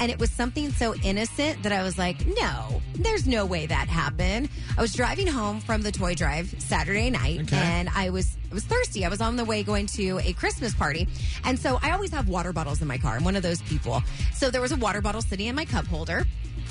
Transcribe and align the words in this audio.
And 0.00 0.10
it 0.10 0.18
was 0.18 0.30
something 0.30 0.72
so 0.72 0.94
innocent 0.96 1.62
that 1.62 1.72
I 1.72 1.82
was 1.82 1.98
like, 1.98 2.26
no, 2.26 2.80
there's 2.94 3.26
no 3.26 3.44
way 3.44 3.66
that 3.66 3.88
happened. 3.88 4.48
I 4.76 4.80
was 4.80 4.94
driving 4.94 5.26
home 5.26 5.60
from 5.60 5.82
the 5.82 5.92
toy 5.92 6.14
drive 6.14 6.54
Saturday 6.58 7.10
night 7.10 7.52
and 7.52 7.88
I 7.94 8.10
was 8.10 8.36
I 8.50 8.54
was 8.54 8.64
thirsty. 8.64 9.04
I 9.04 9.08
was 9.08 9.20
on 9.20 9.36
the 9.36 9.44
way 9.44 9.62
going 9.62 9.86
to 9.88 10.18
a 10.24 10.32
Christmas 10.32 10.74
party. 10.74 11.06
And 11.44 11.58
so 11.58 11.78
I 11.82 11.92
always 11.92 12.10
have 12.10 12.28
water 12.28 12.52
bottles 12.52 12.82
in 12.82 12.88
my 12.88 12.98
car. 12.98 13.16
I'm 13.16 13.24
one 13.24 13.36
of 13.36 13.42
those 13.42 13.62
people. 13.62 14.02
So 14.34 14.50
there 14.50 14.60
was 14.60 14.72
a 14.72 14.76
water 14.76 15.00
bottle 15.00 15.22
sitting 15.22 15.46
in 15.46 15.54
my 15.54 15.64
cup 15.66 15.86
holder. 15.86 16.24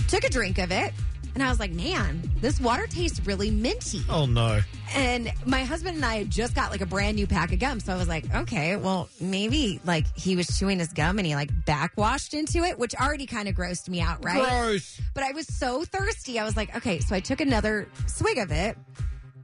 Took 0.08 0.24
a 0.24 0.30
drink 0.30 0.58
of 0.58 0.72
it. 0.72 0.94
And 1.40 1.48
I 1.48 1.52
was 1.52 1.60
like, 1.62 1.72
man, 1.72 2.30
this 2.42 2.60
water 2.60 2.86
tastes 2.86 3.26
really 3.26 3.50
minty. 3.50 4.04
Oh 4.10 4.26
no. 4.26 4.60
And 4.94 5.32
my 5.46 5.64
husband 5.64 5.96
and 5.96 6.04
I 6.04 6.18
had 6.18 6.30
just 6.30 6.54
got 6.54 6.70
like 6.70 6.82
a 6.82 6.86
brand 6.86 7.16
new 7.16 7.28
pack 7.28 7.54
of 7.54 7.60
gum. 7.60 7.80
So 7.80 7.94
I 7.94 7.96
was 7.96 8.10
like, 8.10 8.26
okay, 8.36 8.76
well, 8.76 9.08
maybe 9.22 9.80
like 9.86 10.06
he 10.18 10.36
was 10.36 10.48
chewing 10.60 10.80
his 10.80 10.92
gum 10.92 11.18
and 11.18 11.26
he 11.26 11.36
like 11.36 11.50
backwashed 11.66 12.34
into 12.34 12.66
it, 12.66 12.78
which 12.78 12.94
already 12.94 13.26
kind 13.26 13.48
of 13.48 13.56
grossed 13.56 13.88
me 13.88 14.02
out, 14.02 14.22
right? 14.22 14.50
Gross. 14.50 15.00
But 15.14 15.24
I 15.24 15.32
was 15.32 15.48
so 15.48 15.86
thirsty. 15.86 16.40
I 16.40 16.44
was 16.44 16.58
like, 16.58 16.76
okay, 16.76 17.00
so 17.00 17.16
I 17.16 17.22
took 17.22 17.40
another 17.40 17.88
swig 18.06 18.38
of 18.38 18.52
it. 18.52 18.78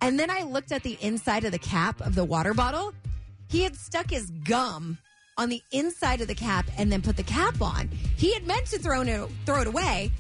And 0.02 0.20
then 0.20 0.30
I 0.30 0.42
looked 0.42 0.74
at 0.74 0.84
the 0.84 0.98
inside 1.00 1.46
of 1.46 1.54
the 1.54 1.60
cap 1.60 2.02
of 2.02 2.14
the 2.14 2.26
water 2.26 2.54
bottle. 2.54 2.94
He 3.48 3.62
had 3.62 3.74
stuck 3.74 4.10
his 4.10 4.32
gum 4.44 4.98
on 5.38 5.48
the 5.48 5.62
inside 5.72 6.20
of 6.20 6.28
the 6.28 6.36
cap 6.36 6.66
and 6.78 6.92
then 6.92 7.02
put 7.02 7.16
the 7.16 7.24
cap 7.24 7.62
on. 7.62 7.88
He 8.18 8.34
had 8.34 8.46
meant 8.46 8.66
to 8.66 8.80
throw 8.80 9.00
it, 9.02 9.30
throw 9.46 9.62
it 9.62 9.68
away, 9.68 10.12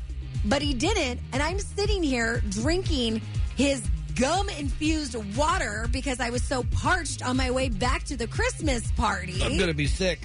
but 0.45 0.61
he 0.61 0.73
didn't. 0.73 1.19
And 1.33 1.41
I'm 1.41 1.59
sitting 1.59 2.03
here 2.03 2.41
drinking 2.49 3.21
his 3.55 3.81
gum 4.15 4.49
infused 4.49 5.15
water 5.35 5.87
because 5.91 6.19
I 6.19 6.29
was 6.29 6.43
so 6.43 6.63
parched 6.71 7.25
on 7.25 7.37
my 7.37 7.51
way 7.51 7.69
back 7.69 8.03
to 8.05 8.17
the 8.17 8.27
Christmas 8.27 8.91
party. 8.93 9.41
I'm 9.43 9.57
gonna 9.57 9.73
be 9.73 9.87
sick. 9.87 10.19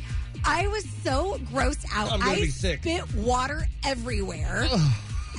I 0.45 0.67
was 0.69 0.89
so 1.03 1.39
grossed 1.53 1.85
out. 1.93 2.13
I'm 2.13 2.21
gonna 2.21 2.37
be 2.37 2.47
sick. 2.47 2.81
spit 2.81 3.15
water 3.15 3.67
everywhere. 3.85 4.67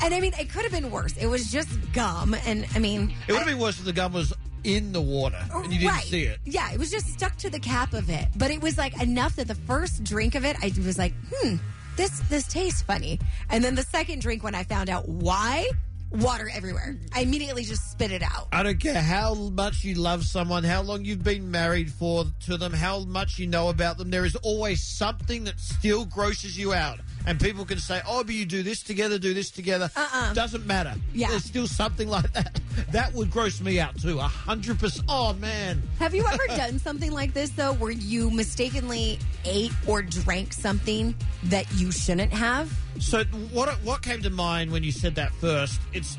and 0.04 0.14
I 0.14 0.20
mean, 0.20 0.34
it 0.40 0.50
could 0.50 0.64
have 0.64 0.72
been 0.72 0.92
worse. 0.92 1.16
It 1.18 1.28
was 1.28 1.52
just 1.52 1.70
gum. 1.94 2.36
And 2.46 2.66
I 2.76 2.80
mean, 2.80 3.14
It 3.28 3.32
would 3.32 3.40
have 3.40 3.48
been 3.48 3.60
worse 3.60 3.80
if 3.80 3.86
the 3.86 3.94
gum 3.94 4.14
was 4.14 4.34
in 4.64 4.92
the 4.92 5.02
water 5.02 5.44
and 5.54 5.74
you 5.74 5.80
didn't 5.80 5.92
right. 5.92 6.04
see 6.04 6.24
it. 6.24 6.40
Yeah, 6.46 6.72
it 6.72 6.78
was 6.78 6.92
just 6.92 7.08
stuck 7.08 7.36
to 7.38 7.50
the 7.50 7.60
cap 7.60 7.94
of 7.94 8.10
it. 8.10 8.28
But 8.36 8.52
it 8.52 8.62
was 8.62 8.78
like 8.78 9.02
enough 9.02 9.36
that 9.38 9.48
the 9.48 9.56
first 9.56 10.04
drink 10.04 10.36
of 10.36 10.46
it, 10.46 10.56
I 10.62 10.72
was 10.86 10.98
like, 10.98 11.14
hmm, 11.34 11.56
this 12.02 12.20
this 12.22 12.48
tastes 12.48 12.82
funny. 12.82 13.20
And 13.50 13.64
then 13.64 13.76
the 13.76 13.84
second 13.84 14.22
drink, 14.22 14.44
when 14.44 14.56
I 14.56 14.64
found 14.64 14.90
out 14.90 15.08
why, 15.08 15.70
water 16.10 16.50
everywhere. 16.54 16.98
I 17.14 17.22
immediately 17.22 17.64
just 17.64 17.92
spit 17.92 18.12
it 18.12 18.24
out. 18.24 18.48
I 18.52 18.64
don't 18.64 18.80
care 18.80 19.02
how 19.02 19.36
much 19.36 19.84
you 19.84 19.96
love 19.96 20.24
someone, 20.24 20.64
how 20.64 20.82
long 20.82 21.06
you've 21.06 21.24
been 21.24 21.52
married 21.52 21.92
for 21.92 22.26
to 22.46 22.58
them, 22.58 22.74
how 22.74 23.02
much 23.02 23.38
you 23.38 23.46
know 23.46 23.70
about 23.70 23.98
them. 24.00 24.10
There 24.10 24.26
is 24.26 24.36
always 24.38 24.84
something 24.84 25.44
that 25.44 25.60
still 25.60 26.06
grosses 26.06 26.58
you 26.58 26.74
out. 26.74 27.00
And 27.28 27.40
people 27.40 27.66
can 27.66 27.78
say, 27.80 28.02
"Oh, 28.08 28.24
but 28.24 28.34
you 28.34 28.46
do 28.46 28.64
this 28.64 28.82
together, 28.82 29.20
do 29.20 29.34
this 29.34 29.52
together." 29.52 29.90
Uh-uh. 29.96 30.34
Doesn't 30.34 30.66
matter. 30.66 30.94
Yeah. 31.14 31.30
there's 31.30 31.44
still 31.46 31.68
something 31.68 32.08
like 32.10 32.32
that. 32.34 32.60
That 32.92 33.14
would 33.14 33.30
gross 33.32 33.62
me 33.62 33.80
out 33.80 33.98
too. 34.00 34.20
A 34.20 34.24
hundred 34.24 34.80
percent. 34.80 35.06
Oh 35.10 35.34
man. 35.34 35.82
Have 36.00 36.16
you 36.16 36.26
ever 36.26 36.48
done 36.48 36.80
something 36.80 37.12
like 37.12 37.34
this 37.34 37.52
though, 37.52 37.74
where 37.74 37.92
you 37.92 38.30
mistakenly 38.32 39.20
ate 39.46 39.72
or 39.88 40.02
drank 40.02 40.54
something 40.54 41.16
that 41.46 41.66
you 41.74 41.92
shouldn't 41.92 42.34
have? 42.34 42.72
So 43.00 43.24
what 43.52 43.70
what 43.84 44.02
came 44.02 44.22
to 44.24 44.30
mind 44.30 44.72
when 44.72 44.84
you 44.84 44.92
said 44.92 45.16
that 45.16 45.32
first? 45.34 45.80
It's 45.94 46.18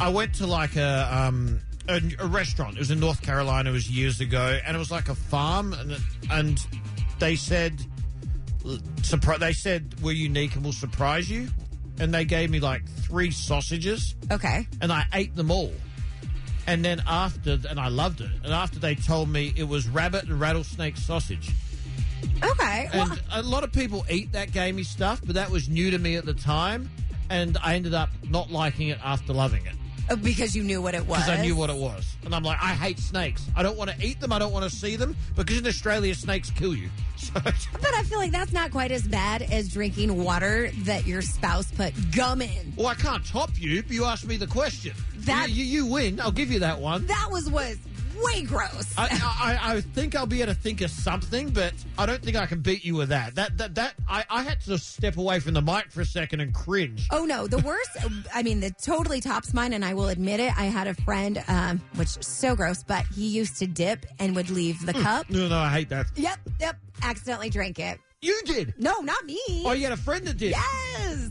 I 0.00 0.08
went 0.08 0.34
to 0.36 0.46
like 0.46 0.76
a 0.76 1.08
um 1.12 1.60
a, 1.88 2.00
a 2.20 2.26
restaurant. 2.26 2.76
It 2.76 2.80
was 2.80 2.90
in 2.90 3.00
North 3.00 3.22
Carolina. 3.22 3.70
It 3.70 3.72
was 3.72 3.90
years 3.90 4.20
ago, 4.20 4.58
and 4.66 4.76
it 4.76 4.78
was 4.78 4.90
like 4.90 5.08
a 5.08 5.14
farm, 5.14 5.72
and 5.72 5.96
and 6.30 6.66
they 7.18 7.34
said 7.36 7.74
surprise. 9.02 9.40
They 9.40 9.52
said 9.52 9.94
we're 10.02 10.12
unique 10.12 10.54
and 10.54 10.64
we'll 10.64 10.72
surprise 10.72 11.30
you, 11.30 11.48
and 11.98 12.12
they 12.12 12.24
gave 12.24 12.50
me 12.50 12.60
like 12.60 12.88
three 12.88 13.30
sausages, 13.30 14.14
Okay. 14.30 14.66
and 14.80 14.92
I 14.92 15.04
ate 15.12 15.34
them 15.36 15.50
all. 15.50 15.72
And 16.66 16.84
then 16.84 17.02
after, 17.06 17.58
and 17.68 17.80
I 17.80 17.88
loved 17.88 18.20
it. 18.20 18.30
And 18.44 18.52
after 18.52 18.78
they 18.78 18.94
told 18.94 19.30
me 19.30 19.54
it 19.56 19.64
was 19.64 19.88
rabbit 19.88 20.24
and 20.24 20.38
rattlesnake 20.38 20.98
sausage. 20.98 21.50
Okay. 22.44 22.90
Well, 22.92 23.10
And 23.12 23.20
a 23.32 23.42
lot 23.42 23.64
of 23.64 23.72
people 23.72 24.04
eat 24.10 24.32
that 24.32 24.52
gamey 24.52 24.82
stuff, 24.82 25.22
but 25.24 25.34
that 25.36 25.50
was 25.50 25.68
new 25.70 25.90
to 25.90 25.98
me 25.98 26.16
at 26.16 26.26
the 26.26 26.34
time. 26.34 26.90
And 27.30 27.56
I 27.62 27.74
ended 27.74 27.94
up 27.94 28.10
not 28.28 28.50
liking 28.50 28.88
it 28.88 28.98
after 29.02 29.32
loving 29.32 29.64
it 29.66 29.74
Uh, 30.10 30.16
because 30.16 30.56
you 30.56 30.62
knew 30.62 30.80
what 30.80 30.94
it 30.94 31.06
was. 31.06 31.18
because 31.18 31.38
I 31.38 31.42
knew 31.42 31.54
what 31.56 31.70
it 31.70 31.76
was. 31.76 32.16
And 32.24 32.34
I'm 32.34 32.42
like, 32.42 32.58
I 32.62 32.68
hate 32.74 32.98
snakes. 32.98 33.46
I 33.56 33.62
don't 33.62 33.76
want 33.76 33.90
to 33.90 33.96
eat 34.04 34.20
them. 34.20 34.32
I 34.32 34.38
don't 34.38 34.52
want 34.52 34.68
to 34.68 34.74
see 34.74 34.96
them 34.96 35.16
because 35.36 35.58
in 35.58 35.66
Australia, 35.66 36.14
snakes 36.14 36.50
kill 36.50 36.74
you. 36.74 36.88
So, 37.18 37.32
But 37.34 37.94
I 37.94 38.04
feel 38.04 38.18
like 38.18 38.30
that's 38.30 38.52
not 38.52 38.70
quite 38.70 38.92
as 38.92 39.02
bad 39.08 39.42
as 39.42 39.68
drinking 39.68 40.22
water 40.22 40.70
that 40.84 41.04
your 41.04 41.20
spouse 41.20 41.68
put 41.72 41.92
gum 42.14 42.40
in. 42.40 42.72
well, 42.76 42.86
I 42.86 42.94
can't 42.94 43.26
top 43.26 43.50
you, 43.60 43.82
but 43.82 43.90
you 43.90 44.04
asked 44.04 44.24
me 44.28 44.36
the 44.36 44.46
question. 44.46 44.92
That- 45.16 45.48
you, 45.50 45.64
you, 45.64 45.84
you 45.84 45.86
win. 45.92 46.20
I'll 46.20 46.30
give 46.30 46.52
you 46.52 46.60
that 46.60 46.78
one. 46.78 47.06
That 47.06 47.28
was 47.32 47.50
was 47.50 47.76
way 48.22 48.42
gross. 48.42 48.94
I, 48.96 49.08
I, 49.40 49.74
I 49.74 49.80
think 49.80 50.14
I'll 50.14 50.26
be 50.26 50.42
able 50.42 50.52
to 50.54 50.58
think 50.58 50.80
of 50.80 50.90
something, 50.90 51.50
but 51.50 51.72
I 51.96 52.06
don't 52.06 52.22
think 52.22 52.36
I 52.36 52.46
can 52.46 52.60
beat 52.60 52.84
you 52.84 52.96
with 52.96 53.10
that. 53.10 53.34
That 53.34 53.56
that 53.58 53.74
that 53.76 53.94
I, 54.08 54.24
I 54.30 54.42
had 54.42 54.60
to 54.62 54.78
step 54.78 55.16
away 55.16 55.40
from 55.40 55.54
the 55.54 55.62
mic 55.62 55.90
for 55.90 56.00
a 56.00 56.06
second 56.06 56.40
and 56.40 56.54
cringe. 56.54 57.06
Oh 57.10 57.24
no, 57.24 57.46
the 57.46 57.58
worst. 57.58 57.90
I 58.34 58.42
mean, 58.42 58.60
the 58.60 58.70
totally 58.70 59.20
tops 59.20 59.54
mine, 59.54 59.72
and 59.72 59.84
I 59.84 59.94
will 59.94 60.08
admit 60.08 60.40
it. 60.40 60.56
I 60.58 60.64
had 60.64 60.86
a 60.86 60.94
friend, 60.94 61.42
um, 61.48 61.80
which 61.96 62.16
is 62.16 62.26
so 62.26 62.54
gross, 62.56 62.82
but 62.82 63.04
he 63.14 63.26
used 63.26 63.58
to 63.58 63.66
dip 63.66 64.06
and 64.18 64.34
would 64.36 64.50
leave 64.50 64.84
the 64.84 64.92
cup. 64.92 65.28
No, 65.30 65.48
no, 65.48 65.58
I 65.58 65.70
hate 65.70 65.88
that. 65.90 66.06
Yep, 66.16 66.38
yep. 66.60 66.76
Accidentally 67.02 67.50
drank 67.50 67.78
it. 67.78 68.00
You 68.20 68.40
did. 68.44 68.74
No, 68.78 68.98
not 69.00 69.24
me. 69.24 69.40
Oh, 69.64 69.72
you 69.72 69.84
had 69.84 69.92
a 69.92 69.96
friend 69.96 70.26
that 70.26 70.38
did. 70.38 70.50
Yes, 70.50 71.30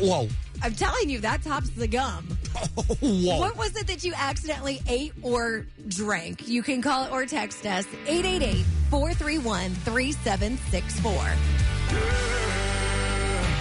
Whoa. 0.00 0.28
I'm 0.62 0.74
telling 0.74 1.10
you, 1.10 1.20
that 1.20 1.42
tops 1.42 1.70
the 1.70 1.88
gum. 1.88 2.26
Whoa. 3.00 3.38
What 3.38 3.56
was 3.56 3.76
it 3.76 3.86
that 3.86 4.04
you 4.04 4.12
accidentally 4.16 4.80
ate 4.88 5.12
or 5.22 5.66
drank? 5.88 6.48
You 6.48 6.62
can 6.62 6.82
call 6.82 7.04
it 7.04 7.12
or 7.12 7.26
text 7.26 7.64
us 7.66 7.86
888 8.06 8.64
431 8.90 9.70
3764. 9.70 11.80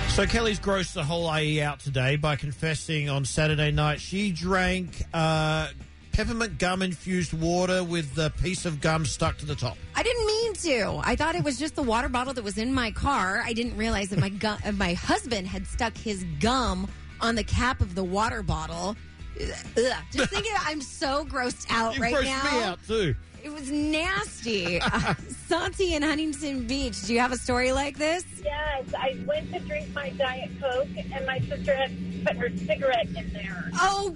So 0.09 0.25
Kelli's 0.25 0.59
grossed 0.59 0.94
the 0.94 1.03
whole 1.03 1.33
IE 1.38 1.62
out 1.62 1.80
today 1.80 2.15
by 2.18 2.36
confessing 2.36 3.09
on 3.09 3.24
Saturday 3.25 3.71
night 3.71 4.01
she 4.01 4.31
drank 4.31 5.03
uh, 5.13 5.69
peppermint 6.12 6.57
gum 6.57 6.81
infused 6.81 7.31
water 7.31 7.83
with 7.83 8.18
a 8.18 8.30
piece 8.30 8.65
of 8.65 8.81
gum 8.81 9.06
stuck 9.06 9.38
to 9.38 9.45
the 9.45 9.56
top. 9.56 9.77
I 9.95 10.03
didn't 10.03 10.27
mean 10.27 10.53
to. 10.53 11.00
I 11.03 11.15
thought 11.15 11.36
it 11.36 11.44
was 11.45 11.57
just 11.57 11.75
the 11.75 11.83
water 11.83 12.09
bottle 12.09 12.33
that 12.33 12.44
was 12.44 12.57
in 12.57 12.74
my 12.74 12.91
car. 12.91 13.41
I 13.45 13.53
didn't 13.53 13.77
realize 13.77 14.09
that 14.09 14.19
my 14.19 14.30
gu- 14.30 14.71
my 14.74 14.95
husband 14.95 15.47
had 15.47 15.65
stuck 15.68 15.95
his 15.95 16.25
gum 16.41 16.89
on 17.21 17.36
the 17.36 17.44
cap 17.44 17.81
of 17.81 17.95
the 17.95 18.04
water 18.04 18.42
bottle. 18.44 18.95
Ugh. 19.39 19.94
Just 20.12 20.30
thinking, 20.33 20.51
I'm 20.66 20.81
so 20.81 21.25
grossed 21.25 21.66
out 21.69 21.95
You 21.95 22.01
right 22.01 22.13
grossed 22.16 22.25
now. 22.25 22.51
me 22.60 22.63
out 22.63 22.80
too. 22.88 23.16
It 23.44 23.50
was 23.54 23.71
nasty. 23.71 24.80
Uh, 24.92 25.13
Santi 25.48 25.94
in 25.95 26.04
Huntington 26.04 26.68
Beach. 26.68 27.01
Do 27.04 27.13
you 27.13 27.19
have 27.19 27.31
a 27.31 27.38
story 27.38 27.71
like 27.71 27.98
this? 27.98 28.24
Yes, 28.44 28.86
I 28.98 29.18
went 29.25 29.51
to 29.54 29.60
drink 29.62 29.92
my 29.94 30.10
Diet 30.12 30.50
Coke, 30.62 30.88
and 31.12 31.25
my 31.25 31.39
sister 31.39 31.75
had 31.75 31.92
put 32.25 32.36
her 32.38 32.50
cigarette 32.57 33.07
in 33.07 33.31
there. 33.33 33.72
Oh, 33.75 34.10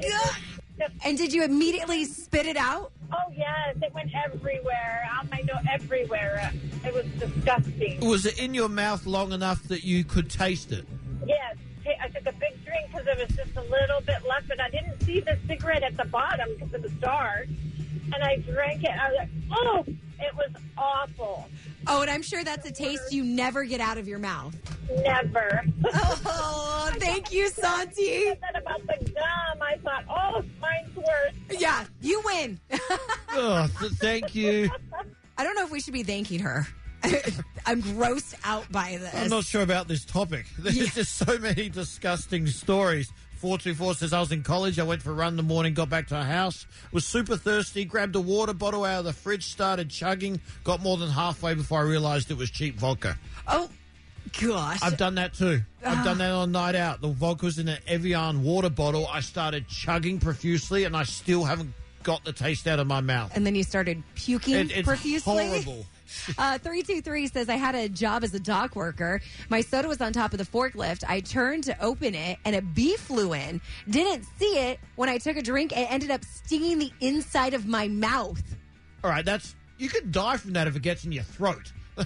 God. 0.80 0.90
And 1.04 1.18
did 1.18 1.34
you 1.34 1.44
immediately 1.44 2.06
spit 2.06 2.46
it 2.46 2.58
out? 2.58 2.92
Oh, 3.12 3.32
yes, 3.36 3.78
it 3.82 3.94
went 3.94 4.12
everywhere, 4.14 5.08
out 5.12 5.30
my 5.32 5.40
nose, 5.42 5.64
everywhere. 5.72 6.52
It 6.86 6.94
was 6.94 7.06
disgusting. 7.20 8.00
Was 8.08 8.26
it 8.26 8.38
in 8.40 8.54
your 8.54 8.70
mouth 8.70 9.06
long 9.06 9.32
enough 9.32 9.64
that 9.70 9.84
you 9.84 10.04
could 10.04 10.30
taste 10.30 10.72
it? 10.72 10.86
Big 13.16 13.28
drink 13.28 13.30
because 13.30 13.46
there 13.46 13.46
was 13.46 13.56
just 13.56 13.58
a 13.58 13.72
little 13.72 14.02
bit 14.02 14.28
left, 14.28 14.48
but 14.48 14.60
I 14.60 14.70
didn't 14.70 15.02
see 15.04 15.20
the 15.20 15.38
cigarette 15.48 15.84
at 15.84 15.98
the 15.98 16.06
bottom 16.06 16.50
because 16.56 16.74
it 16.74 16.82
was 16.82 16.92
dark. 16.94 17.48
And 18.14 18.24
I 18.24 18.38
drank 18.38 18.84
it. 18.84 18.92
I 18.92 19.10
was 19.10 19.18
like, 19.18 19.30
oh, 19.52 19.86
it 20.20 20.36
was 20.36 20.52
awful. 20.78 21.48
Oh, 21.88 22.02
and 22.02 22.10
I'm 22.12 22.22
sure 22.22 22.44
that's 22.44 22.68
a 22.68 22.72
taste 22.72 23.12
you 23.12 23.24
never 23.24 23.64
get 23.64 23.82
out 23.82 23.98
of 23.98 24.08
your 24.08 24.20
mouth. 24.20 24.56
Never. 25.04 25.64
Oh, 25.86 26.92
thank 26.98 27.32
you, 27.32 27.50
Santi. 27.50 28.26
said 28.26 28.56
about 28.56 28.82
the 28.88 29.12
gum. 29.12 29.62
I 29.62 29.78
thought, 29.84 30.06
oh, 30.10 30.44
mine's 30.62 30.96
worse. 30.96 31.60
Yeah, 31.60 31.86
you 32.02 32.22
win. 32.26 32.60
Oh, 33.36 33.68
th- 33.80 33.92
thank 33.94 34.36
you. 34.36 34.70
I 35.40 35.44
don't 35.44 35.56
know 35.56 35.64
if 35.64 35.72
we 35.72 35.80
should 35.80 35.96
be 35.96 36.04
thanking 36.04 36.40
her. 36.42 36.68
I'm 37.66 37.82
grossed 37.82 38.36
out 38.44 38.72
by 38.72 38.98
this. 39.00 39.14
I'm 39.16 39.30
not 39.30 39.44
sure 39.46 39.62
about 39.62 39.88
this 39.88 40.06
topic. 40.06 40.46
There's 40.60 40.78
Yeah. 40.78 40.86
just 40.88 41.16
so 41.16 41.38
many 41.38 41.70
disgusting 41.70 42.48
stories. 42.48 43.12
424 43.38 43.96
says 43.96 44.14
I 44.14 44.22
was 44.22 44.32
in 44.32 44.42
college. 44.42 44.80
I 44.80 44.84
went 44.84 45.02
for 45.02 45.12
a 45.12 45.14
run 45.14 45.34
in 45.34 45.38
the 45.38 45.44
morning, 45.44 45.74
got 45.74 45.90
back 45.90 46.08
to 46.08 46.16
our 46.16 46.24
house, 46.24 46.66
was 46.94 47.06
super 47.06 47.36
thirsty, 47.36 47.84
grabbed 47.84 48.16
a 48.16 48.22
water 48.22 48.54
bottle 48.54 48.86
out 48.86 49.00
of 49.00 49.06
the 49.06 49.12
fridge, 49.12 49.46
started 49.48 49.90
chugging, 49.90 50.40
got 50.64 50.82
more 50.82 50.96
than 50.96 51.10
halfway 51.10 51.54
before 51.54 51.80
I 51.80 51.84
realized 51.84 52.32
it 52.32 52.38
was 52.38 52.50
cheap 52.50 52.76
vodka. 52.80 53.18
Oh, 53.46 53.70
gosh. 54.42 54.80
I've 54.82 54.98
done 54.98 55.16
that 55.16 55.34
too. 55.34 55.62
I've 55.86 56.06
done 56.06 56.16
ah. 56.22 56.24
that 56.24 56.32
on 56.32 56.50
a 56.50 56.52
night 56.54 56.76
out. 56.76 57.02
The 57.02 57.10
vodka 57.10 57.46
was 57.46 57.60
in 57.60 57.68
an 57.68 57.80
Evian 57.86 58.44
water 58.44 58.70
bottle. 58.70 59.08
I 59.12 59.20
started 59.20 59.68
chugging 59.68 60.20
profusely, 60.22 60.86
and 60.86 60.96
I 60.96 61.04
still 61.04 61.44
haven't 61.44 61.74
got 62.04 62.24
the 62.24 62.32
taste 62.34 62.66
out 62.68 62.80
of 62.80 62.88
my 62.88 63.02
mouth. 63.02 63.32
and 63.36 63.46
then 63.46 63.56
you 63.56 63.64
started 63.64 64.04
puking 64.16 64.56
It- 64.56 64.72
it's 64.72 64.88
profusely. 64.88 65.48
horrible. 65.48 65.86
Uh, 66.38 66.58
323 66.58 67.28
says, 67.28 67.50
I 67.50 67.56
had 67.56 67.76
a 67.76 67.90
job 67.90 68.24
as 68.24 68.34
a 68.34 68.40
dock 68.40 68.76
worker. 68.76 69.22
My 69.50 69.62
soda 69.62 69.88
was 69.88 70.02
on 70.02 70.14
top 70.14 70.32
of 70.34 70.38
the 70.40 70.46
forklift. 70.46 71.04
I 71.08 71.20
turned 71.20 71.64
to 71.66 71.80
open 71.84 72.16
it 72.16 72.40
and 72.46 72.56
a 72.56 72.62
bee 72.62 72.96
flew 72.98 73.34
in. 73.34 73.62
Didn't 73.90 74.26
see 74.40 74.58
it. 74.58 74.80
When 74.96 75.10
I 75.10 75.18
took 75.18 75.38
a 75.38 75.42
drink, 75.42 75.72
it 75.72 75.92
ended 75.92 76.12
up 76.12 76.24
stinging 76.24 76.80
the 76.80 76.92
inside 77.02 77.54
of 77.54 77.66
my 77.68 77.88
mouth. 77.88 78.42
All 79.04 79.10
right, 79.10 79.26
that's 79.26 79.56
you 79.78 79.90
could 79.90 80.12
die 80.12 80.38
from 80.38 80.54
that 80.54 80.68
if 80.68 80.76
it 80.76 80.82
gets 80.82 81.04
in 81.04 81.12
your 81.12 81.24
throat. 81.24 81.72
Yeah, 81.98 82.06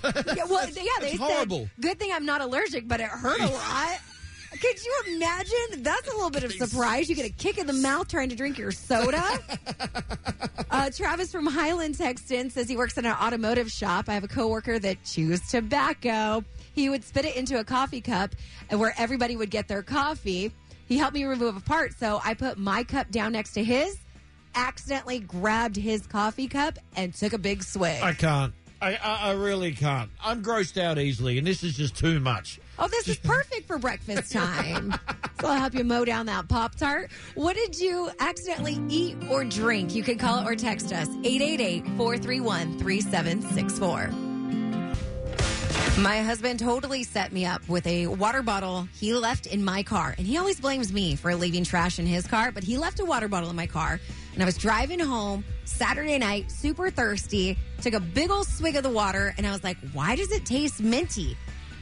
well, 0.49 0.67
yeah, 0.69 0.83
they 0.99 1.09
It's 1.11 1.19
said, 1.19 1.19
horrible. 1.19 1.69
good 1.79 1.99
thing 1.99 2.11
I'm 2.13 2.25
not 2.25 2.41
allergic, 2.41 2.87
but 2.87 2.99
it 2.99 3.07
hurt 3.07 3.39
a 3.39 3.45
lot. 3.51 3.99
Could 4.51 4.83
you 4.83 5.01
imagine? 5.15 5.83
That's 5.83 6.07
a 6.07 6.15
little 6.15 6.29
bit 6.29 6.43
of 6.43 6.51
surprise. 6.51 7.09
You 7.09 7.15
get 7.15 7.25
a 7.25 7.33
kick 7.33 7.57
in 7.57 7.67
the 7.67 7.73
mouth 7.73 8.07
trying 8.07 8.29
to 8.29 8.35
drink 8.35 8.57
your 8.57 8.71
soda. 8.71 9.39
uh, 10.71 10.89
Travis 10.89 11.31
from 11.31 11.45
Highland 11.45 11.97
texts 11.97 12.31
in 12.31 12.49
says 12.49 12.67
he 12.67 12.77
works 12.77 12.97
in 12.97 13.05
an 13.05 13.13
automotive 13.13 13.71
shop. 13.71 14.09
I 14.09 14.13
have 14.13 14.23
a 14.23 14.27
coworker 14.27 14.79
that 14.79 15.03
chews 15.03 15.41
tobacco. 15.49 16.43
He 16.73 16.89
would 16.89 17.03
spit 17.03 17.25
it 17.25 17.35
into 17.35 17.59
a 17.59 17.63
coffee 17.63 18.01
cup 18.01 18.35
where 18.69 18.93
everybody 18.97 19.35
would 19.35 19.49
get 19.49 19.67
their 19.67 19.83
coffee. 19.83 20.51
He 20.87 20.97
helped 20.97 21.15
me 21.15 21.25
remove 21.25 21.57
a 21.57 21.61
part, 21.61 21.93
so 21.97 22.21
I 22.23 22.33
put 22.33 22.57
my 22.57 22.83
cup 22.83 23.11
down 23.11 23.33
next 23.33 23.51
to 23.53 23.63
his, 23.63 23.97
accidentally 24.55 25.19
grabbed 25.19 25.75
his 25.75 26.07
coffee 26.07 26.47
cup, 26.47 26.79
and 26.95 27.13
took 27.13 27.33
a 27.33 27.37
big 27.37 27.63
swig. 27.63 28.01
I 28.01 28.13
can't. 28.13 28.53
I, 28.81 28.95
I, 28.95 29.29
I 29.29 29.31
really 29.33 29.73
can't. 29.73 30.09
I'm 30.23 30.43
grossed 30.43 30.81
out 30.81 30.97
easily, 30.97 31.37
and 31.37 31.45
this 31.45 31.63
is 31.63 31.75
just 31.75 31.97
too 31.97 32.19
much. 32.19 32.59
Oh, 32.79 32.87
this 32.87 33.07
is 33.07 33.17
perfect 33.17 33.65
for 33.65 33.79
breakfast 33.79 34.31
time. 34.31 34.93
so 35.41 35.47
I'll 35.47 35.59
help 35.59 35.73
you 35.73 35.83
mow 35.83 36.05
down 36.05 36.27
that 36.27 36.47
Pop 36.47 36.75
Tart. 36.75 37.09
What 37.33 37.55
did 37.55 37.79
you 37.79 38.11
accidentally 38.19 38.79
eat 38.87 39.17
or 39.29 39.43
drink? 39.43 39.95
You 39.95 40.03
can 40.03 40.19
call 40.19 40.47
or 40.47 40.55
text 40.55 40.93
us 40.93 41.07
888 41.23 41.85
431 41.97 42.77
3764. 42.77 44.11
My 45.99 46.21
husband 46.21 46.59
totally 46.59 47.01
set 47.01 47.31
me 47.33 47.47
up 47.47 47.67
with 47.67 47.87
a 47.87 48.05
water 48.05 48.43
bottle 48.43 48.87
he 48.93 49.15
left 49.15 49.47
in 49.47 49.65
my 49.65 49.81
car. 49.81 50.13
And 50.15 50.27
he 50.27 50.37
always 50.37 50.59
blames 50.59 50.93
me 50.93 51.15
for 51.15 51.33
leaving 51.33 51.63
trash 51.63 51.97
in 51.97 52.05
his 52.05 52.27
car, 52.27 52.51
but 52.51 52.63
he 52.63 52.77
left 52.77 52.99
a 52.99 53.05
water 53.05 53.27
bottle 53.27 53.49
in 53.49 53.55
my 53.55 53.65
car. 53.65 53.99
And 54.35 54.43
I 54.43 54.45
was 54.45 54.55
driving 54.55 54.99
home 54.99 55.43
Saturday 55.65 56.19
night, 56.19 56.51
super 56.51 56.91
thirsty, 56.91 57.57
took 57.81 57.95
a 57.95 57.99
big 57.99 58.29
old 58.29 58.45
swig 58.45 58.75
of 58.75 58.83
the 58.83 58.91
water, 58.91 59.33
and 59.39 59.47
I 59.47 59.51
was 59.51 59.63
like, 59.63 59.77
why 59.93 60.15
does 60.15 60.31
it 60.31 60.45
taste 60.45 60.79
minty? 60.79 61.35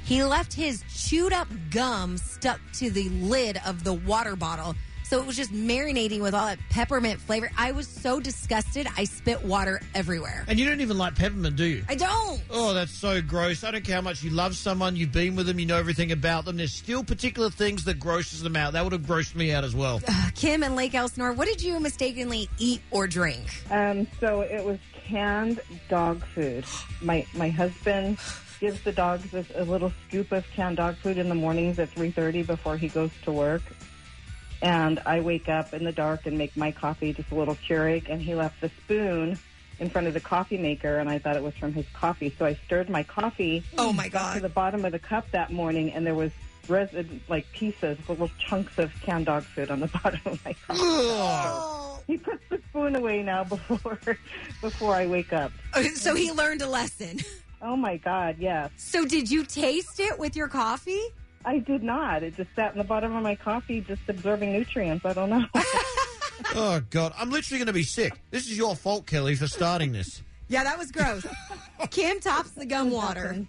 He 0.05 0.23
left 0.23 0.53
his 0.53 0.83
chewed 0.93 1.33
up 1.33 1.47
gum 1.71 2.17
stuck 2.17 2.59
to 2.73 2.91
the 2.91 3.09
lid 3.09 3.59
of 3.65 3.83
the 3.83 3.93
water 3.93 4.35
bottle. 4.35 4.75
So 5.03 5.19
it 5.19 5.25
was 5.25 5.35
just 5.35 5.51
marinating 5.51 6.19
with 6.21 6.35
all 6.35 6.45
that 6.45 6.59
peppermint 6.69 7.19
flavor. 7.19 7.49
I 7.57 7.71
was 7.71 7.87
so 7.87 8.19
disgusted, 8.19 8.87
I 8.97 9.03
spit 9.05 9.43
water 9.43 9.81
everywhere. 9.95 10.45
And 10.47 10.59
you 10.59 10.65
don't 10.67 10.81
even 10.81 10.99
like 10.99 11.15
peppermint, 11.15 11.55
do 11.55 11.65
you? 11.65 11.83
I 11.89 11.95
don't. 11.95 12.39
Oh, 12.51 12.73
that's 12.75 12.91
so 12.91 13.19
gross. 13.19 13.63
I 13.63 13.71
don't 13.71 13.83
care 13.83 13.95
how 13.95 14.01
much 14.01 14.23
you 14.23 14.29
love 14.29 14.55
someone, 14.55 14.95
you've 14.95 15.11
been 15.11 15.35
with 15.35 15.47
them, 15.47 15.59
you 15.59 15.65
know 15.65 15.77
everything 15.77 16.11
about 16.11 16.45
them. 16.45 16.57
There's 16.57 16.73
still 16.73 17.03
particular 17.03 17.49
things 17.49 17.83
that 17.85 17.99
grosses 17.99 18.43
them 18.43 18.55
out. 18.55 18.73
That 18.73 18.83
would 18.83 18.93
have 18.93 19.03
grossed 19.03 19.35
me 19.35 19.53
out 19.53 19.63
as 19.63 19.75
well. 19.75 20.01
Kim 20.35 20.61
and 20.61 20.75
Lake 20.75 20.93
Elsinore, 20.93 21.33
what 21.33 21.47
did 21.47 21.63
you 21.63 21.79
mistakenly 21.79 22.47
eat 22.59 22.81
or 22.91 23.07
drink? 23.07 23.63
Um, 23.71 24.05
so 24.19 24.41
it 24.41 24.63
was 24.63 24.77
canned 25.07 25.61
dog 25.87 26.23
food. 26.25 26.65
My 27.01 27.25
my 27.35 27.49
husband 27.49 28.17
gives 28.59 28.81
the 28.81 28.91
dogs 28.91 29.33
a, 29.33 29.45
a 29.55 29.63
little 29.63 29.91
scoop 30.07 30.31
of 30.31 30.45
canned 30.51 30.77
dog 30.77 30.95
food 30.97 31.17
in 31.17 31.29
the 31.29 31.35
mornings 31.35 31.79
at 31.79 31.89
three 31.89 32.11
thirty 32.11 32.43
before 32.43 32.77
he 32.77 32.87
goes 32.87 33.11
to 33.23 33.31
work. 33.31 33.61
And 34.61 34.99
I 35.05 35.19
wake 35.19 35.49
up 35.49 35.73
in 35.73 35.83
the 35.83 35.91
dark 35.91 36.25
and 36.25 36.37
make 36.37 36.55
my 36.55 36.71
coffee, 36.71 37.13
just 37.13 37.31
a 37.31 37.35
little 37.35 37.55
Keurig, 37.55 38.09
and 38.09 38.21
he 38.21 38.35
left 38.35 38.61
the 38.61 38.69
spoon 38.83 39.37
in 39.79 39.89
front 39.89 40.07
of 40.07 40.13
the 40.13 40.19
coffee 40.19 40.57
maker, 40.57 40.97
and 40.97 41.09
I 41.09 41.19
thought 41.19 41.35
it 41.35 41.43
was 41.43 41.53
from 41.55 41.73
his 41.73 41.85
coffee. 41.93 42.33
So 42.37 42.45
I 42.45 42.57
stirred 42.65 42.89
my 42.89 43.03
coffee. 43.03 43.63
Oh 43.77 43.91
my 43.91 44.07
got 44.07 44.35
to 44.35 44.39
the 44.39 44.49
bottom 44.49 44.85
of 44.85 44.91
the 44.91 44.99
cup 44.99 45.29
that 45.31 45.51
morning, 45.51 45.91
and 45.91 46.05
there 46.05 46.15
was 46.15 46.31
resin, 46.67 47.21
like 47.27 47.51
pieces, 47.51 47.97
little 48.07 48.29
chunks 48.39 48.77
of 48.77 48.91
canned 49.01 49.25
dog 49.27 49.43
food 49.43 49.69
on 49.69 49.79
the 49.81 49.87
bottom 50.03 50.21
of 50.25 50.43
my 50.45 50.53
coffee. 50.53 50.79
Oh. 50.81 51.99
He 52.07 52.17
puts 52.17 52.43
the 52.49 52.59
spoon 52.69 52.95
away 52.95 53.23
now 53.23 53.43
before 53.43 53.99
before 54.61 54.93
I 54.93 55.07
wake 55.07 55.33
up. 55.33 55.51
So 55.95 56.13
he 56.15 56.31
learned 56.31 56.61
a 56.61 56.69
lesson. 56.69 57.19
Oh 57.65 57.75
my 57.75 57.97
God, 57.97 58.35
yes. 58.37 58.69
So 58.77 59.05
did 59.05 59.31
you 59.31 59.43
taste 59.43 59.99
it 59.99 60.19
with 60.19 60.35
your 60.35 60.47
coffee? 60.47 61.01
I 61.43 61.57
did 61.57 61.81
not. 61.81 62.21
It 62.21 62.37
just 62.37 62.49
sat 62.55 62.73
in 62.73 62.77
the 62.77 62.83
bottom 62.83 63.15
of 63.15 63.23
my 63.23 63.33
coffee, 63.33 63.81
just 63.81 64.01
absorbing 64.07 64.53
nutrients. 64.53 65.03
I 65.03 65.13
don't 65.13 65.29
know. 65.31 65.45
Oh, 66.53 66.81
God. 66.89 67.13
I'm 67.17 67.31
literally 67.31 67.59
going 67.59 67.67
to 67.67 67.73
be 67.73 67.83
sick. 67.83 68.13
This 68.29 68.49
is 68.49 68.57
your 68.57 68.75
fault, 68.75 69.05
Kelli, 69.05 69.37
for 69.37 69.47
starting 69.47 69.91
this. 69.91 70.21
Yeah, 70.47 70.63
that 70.63 70.77
was 70.77 70.91
gross. 70.91 71.25
Kim 71.89 72.19
tops 72.19 72.51
the 72.51 72.65
gum 72.65 72.91
water. 72.91 73.45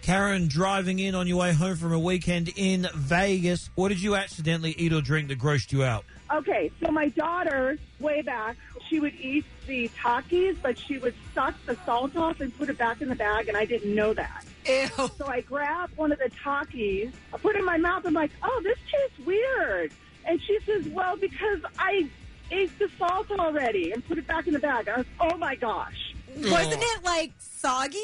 Karen, 0.00 0.48
driving 0.48 1.00
in 1.00 1.14
on 1.14 1.26
your 1.26 1.38
way 1.38 1.52
home 1.52 1.76
from 1.76 1.92
a 1.92 1.98
weekend 1.98 2.50
in 2.56 2.88
Vegas. 2.94 3.68
What 3.74 3.88
did 3.88 4.00
you 4.00 4.14
accidentally 4.14 4.72
eat 4.78 4.92
or 4.92 5.02
drink 5.02 5.28
that 5.28 5.38
grossed 5.38 5.72
you 5.72 5.82
out? 5.82 6.04
Okay, 6.32 6.70
so 6.82 6.90
my 6.90 7.08
daughter, 7.08 7.78
way 8.00 8.22
back, 8.22 8.56
she 8.92 9.00
would 9.00 9.14
eat 9.14 9.46
the 9.66 9.88
Takis, 9.98 10.54
but 10.60 10.78
she 10.78 10.98
would 10.98 11.14
suck 11.34 11.54
the 11.64 11.74
salt 11.86 12.14
off 12.14 12.42
and 12.42 12.56
put 12.58 12.68
it 12.68 12.76
back 12.76 13.00
in 13.00 13.08
the 13.08 13.14
bag, 13.14 13.48
and 13.48 13.56
I 13.56 13.64
didn't 13.64 13.94
know 13.94 14.12
that. 14.12 14.44
Ew. 14.68 15.10
So 15.16 15.26
I 15.26 15.40
grabbed 15.40 15.96
one 15.96 16.12
of 16.12 16.18
the 16.18 16.28
Takis, 16.44 17.10
I 17.32 17.38
put 17.38 17.56
it 17.56 17.60
in 17.60 17.64
my 17.64 17.78
mouth, 17.78 18.04
I'm 18.04 18.12
like, 18.12 18.32
oh, 18.42 18.60
this 18.62 18.76
tastes 18.92 19.26
weird. 19.26 19.92
And 20.26 20.38
she 20.42 20.58
says, 20.66 20.86
well, 20.88 21.16
because 21.16 21.60
I 21.78 22.06
ate 22.50 22.78
the 22.78 22.90
salt 22.98 23.30
already 23.30 23.92
and 23.92 24.06
put 24.06 24.18
it 24.18 24.26
back 24.26 24.46
in 24.46 24.52
the 24.52 24.58
bag. 24.58 24.90
I 24.90 24.98
was, 24.98 25.06
oh 25.18 25.38
my 25.38 25.54
gosh. 25.54 26.14
Wasn't 26.36 26.82
it 26.82 27.02
like 27.02 27.32
soggy? 27.38 27.98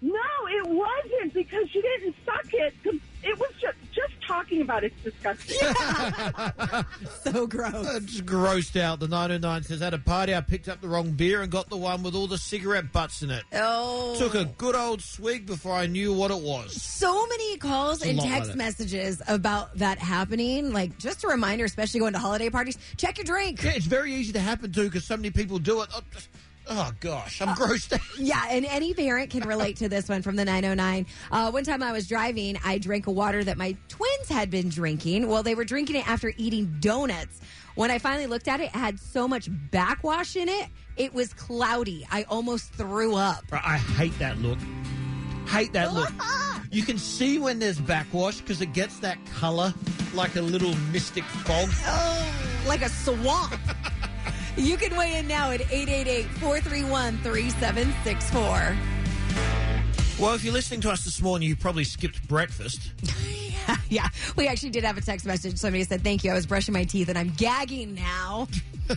No, 0.00 0.20
it 0.50 0.68
wasn't 0.68 1.34
because 1.34 1.68
she 1.70 1.82
didn't 1.82 2.14
suck 2.24 2.46
it. 2.52 2.74
'Cause 3.22 3.30
It 3.30 3.38
was 3.38 3.50
just, 3.60 3.76
just 3.92 4.12
talking 4.26 4.60
about 4.62 4.84
it's 4.84 4.94
disgusting. 5.02 5.56
So 7.24 7.46
gross. 7.46 8.00
Just 8.04 8.26
grossed 8.26 8.80
out. 8.80 9.00
The 9.00 9.08
909 9.08 9.62
says, 9.64 9.82
at 9.82 9.92
a 9.94 9.98
party, 9.98 10.34
I 10.34 10.40
picked 10.40 10.68
up 10.68 10.80
the 10.80 10.88
wrong 10.88 11.12
beer 11.12 11.42
and 11.42 11.50
got 11.50 11.68
the 11.68 11.76
one 11.76 12.02
with 12.02 12.14
all 12.14 12.26
the 12.26 12.38
cigarette 12.38 12.92
butts 12.92 13.22
in 13.22 13.30
it. 13.30 13.42
Oh. 13.52 14.16
Took 14.18 14.34
a 14.34 14.44
good 14.44 14.74
old 14.74 15.02
swig 15.02 15.46
before 15.46 15.72
I 15.74 15.86
knew 15.86 16.12
what 16.12 16.30
it 16.30 16.40
was. 16.40 16.80
so 16.80 17.26
many 17.26 17.56
calls 17.58 17.98
It's 17.98 18.06
a 18.06 18.08
and 18.10 18.18
lot 18.18 18.24
like 18.24 18.34
text 18.34 18.50
that. 18.50 18.56
messages 18.56 19.22
about 19.28 19.76
that 19.78 19.98
happening. 19.98 20.72
Like, 20.72 20.98
just 20.98 21.24
a 21.24 21.28
reminder, 21.28 21.64
especially 21.64 22.00
going 22.00 22.12
to 22.14 22.18
holiday 22.18 22.50
parties, 22.50 22.78
check 22.96 23.18
your 23.18 23.24
drink. 23.24 23.62
Yeah, 23.62 23.72
it's 23.72 23.86
very 23.86 24.14
easy 24.14 24.32
to 24.34 24.40
happen 24.40 24.72
too 24.72 24.84
because 24.84 25.04
so 25.04 25.16
many 25.16 25.30
people 25.30 25.58
do 25.58 25.82
it. 25.82 25.88
Oh, 25.94 26.00
just- 26.12 26.28
Oh 26.70 26.90
gosh, 27.00 27.40
I'm 27.40 27.48
grossed 27.56 27.92
out. 27.94 28.00
Yeah, 28.18 28.44
and 28.50 28.66
any 28.66 28.92
parent 28.94 29.30
can 29.30 29.46
relate 29.48 29.76
to 29.76 29.88
this 29.88 30.08
one 30.08 30.22
from 30.22 30.36
the 30.36 30.44
909. 30.44 31.06
Uh, 31.30 31.50
one 31.50 31.64
time 31.64 31.82
I 31.82 31.92
was 31.92 32.06
driving, 32.06 32.58
I 32.64 32.78
drank 32.78 33.06
a 33.06 33.10
water 33.10 33.42
that 33.44 33.56
my 33.56 33.76
twins 33.88 34.28
had 34.28 34.50
been 34.50 34.68
drinking. 34.68 35.28
Well, 35.28 35.42
they 35.42 35.54
were 35.54 35.64
drinking 35.64 35.96
it 35.96 36.08
after 36.08 36.32
eating 36.36 36.76
donuts. 36.80 37.40
When 37.74 37.90
I 37.90 37.98
finally 37.98 38.26
looked 38.26 38.48
at 38.48 38.60
it, 38.60 38.64
it 38.64 38.70
had 38.72 38.98
so 38.98 39.26
much 39.28 39.48
backwash 39.70 40.36
in 40.36 40.48
it, 40.48 40.66
it 40.96 41.14
was 41.14 41.32
cloudy. 41.32 42.06
I 42.10 42.24
almost 42.24 42.72
threw 42.74 43.14
up. 43.14 43.44
I 43.52 43.78
hate 43.78 44.18
that 44.18 44.38
look. 44.38 44.58
Hate 45.48 45.72
that 45.72 45.94
look. 45.94 46.10
You 46.70 46.82
can 46.82 46.98
see 46.98 47.38
when 47.38 47.58
there's 47.60 47.80
backwash 47.80 48.42
because 48.42 48.60
it 48.60 48.74
gets 48.74 48.98
that 48.98 49.16
color 49.36 49.72
like 50.12 50.36
a 50.36 50.42
little 50.42 50.74
mystic 50.92 51.24
fog. 51.24 51.70
Oh, 51.86 52.34
like 52.66 52.82
a 52.82 52.90
swamp. 52.90 53.54
You 54.58 54.76
can 54.76 54.96
weigh 54.96 55.16
in 55.18 55.28
now 55.28 55.52
at 55.52 55.60
888 55.60 56.26
431 56.40 57.18
3764. 57.18 58.76
Well, 60.20 60.34
if 60.34 60.42
you're 60.42 60.52
listening 60.52 60.80
to 60.80 60.90
us 60.90 61.04
this 61.04 61.22
morning, 61.22 61.48
you 61.48 61.54
probably 61.54 61.84
skipped 61.84 62.26
breakfast. 62.28 62.92
Yeah, 63.90 64.08
we 64.34 64.48
actually 64.48 64.70
did 64.70 64.84
have 64.84 64.96
a 64.96 65.02
text 65.02 65.26
message. 65.26 65.58
Somebody 65.58 65.84
said, 65.84 66.02
Thank 66.02 66.24
you. 66.24 66.30
I 66.30 66.34
was 66.34 66.46
brushing 66.46 66.72
my 66.72 66.84
teeth 66.84 67.10
and 67.10 67.18
I'm 67.18 67.34
gagging 67.36 67.94
now. 67.94 68.48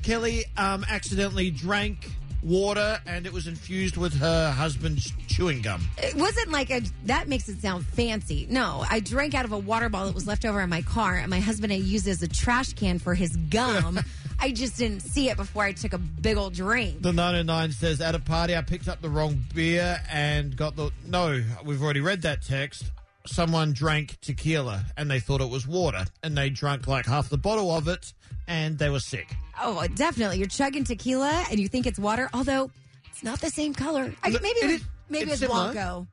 Kelli 0.00 0.44
um, 0.56 0.86
accidentally 0.88 1.50
drank 1.50 2.08
water 2.42 2.98
and 3.06 3.26
it 3.26 3.32
was 3.32 3.46
infused 3.46 3.98
with 3.98 4.14
her 4.14 4.50
husband's 4.52 5.12
chewing 5.26 5.60
gum. 5.60 5.86
It 5.98 6.14
wasn't 6.14 6.50
like 6.50 6.70
a, 6.70 6.80
that 7.04 7.28
makes 7.28 7.48
it 7.50 7.60
sound 7.60 7.84
fancy. 7.84 8.46
No, 8.48 8.84
I 8.88 9.00
drank 9.00 9.34
out 9.34 9.44
of 9.44 9.52
a 9.52 9.58
water 9.58 9.90
bottle 9.90 10.08
that 10.08 10.14
was 10.14 10.26
left 10.26 10.46
over 10.46 10.62
in 10.62 10.70
my 10.70 10.80
car, 10.82 11.16
and 11.16 11.28
my 11.28 11.40
husband 11.40 11.70
had 11.70 11.82
used 11.82 12.06
it 12.06 12.12
as 12.12 12.22
a 12.22 12.28
trash 12.28 12.72
can 12.72 12.98
for 12.98 13.14
his 13.14 13.36
gum. 13.36 14.00
I 14.40 14.52
just 14.52 14.78
didn't 14.78 15.00
see 15.00 15.28
it 15.28 15.36
before 15.36 15.64
I 15.64 15.72
took 15.72 15.92
a 15.92 15.98
big 15.98 16.36
old 16.36 16.54
drink. 16.54 17.02
The 17.02 17.12
909 17.12 17.72
says, 17.72 18.00
at 18.00 18.14
a 18.14 18.18
party, 18.18 18.56
I 18.56 18.62
picked 18.62 18.88
up 18.88 19.02
the 19.02 19.10
wrong 19.10 19.38
beer 19.54 20.00
and 20.10 20.56
got 20.56 20.76
the. 20.76 20.90
No, 21.06 21.42
we've 21.64 21.82
already 21.82 22.00
read 22.00 22.22
that 22.22 22.42
text. 22.42 22.84
Someone 23.26 23.72
drank 23.74 24.18
tequila 24.22 24.82
and 24.96 25.10
they 25.10 25.20
thought 25.20 25.40
it 25.42 25.50
was 25.50 25.66
water, 25.66 26.06
and 26.22 26.36
they 26.36 26.48
drank 26.48 26.86
like 26.86 27.04
half 27.06 27.28
the 27.28 27.36
bottle 27.36 27.70
of 27.70 27.86
it 27.86 28.12
and 28.48 28.78
they 28.78 28.88
were 28.88 28.98
sick. 29.00 29.28
Oh, 29.62 29.86
definitely. 29.94 30.38
You're 30.38 30.48
chugging 30.48 30.84
tequila 30.84 31.44
and 31.50 31.60
you 31.60 31.68
think 31.68 31.86
it's 31.86 31.98
water, 31.98 32.30
although 32.32 32.70
it's 33.10 33.22
not 33.22 33.40
the 33.40 33.50
same 33.50 33.74
color. 33.74 34.12
I, 34.22 34.30
maybe 34.30 34.48
it 34.48 34.70
is- 34.70 34.84
maybe 35.10 35.30
it's 35.30 35.42
it's. 35.42 35.52
Blanco. 35.52 36.06